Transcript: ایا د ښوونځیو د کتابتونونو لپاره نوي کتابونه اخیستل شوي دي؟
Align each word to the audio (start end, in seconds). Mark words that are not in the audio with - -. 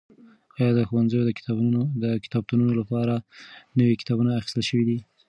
ایا 0.57 0.69
د 0.77 0.79
ښوونځیو 0.87 1.25
د 2.03 2.07
کتابتونونو 2.25 2.73
لپاره 2.79 3.13
نوي 3.79 3.95
کتابونه 4.01 4.29
اخیستل 4.39 4.63
شوي 4.69 4.83
دي؟ 4.89 4.99